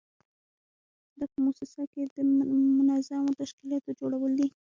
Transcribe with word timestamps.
دا 1.17 1.25
په 1.31 1.37
موسسه 1.45 1.81
کې 1.91 2.01
د 2.13 2.15
منظمو 2.87 3.37
تشکیلاتو 3.41 3.89
جوړول 3.99 4.31
دي. 4.39 4.47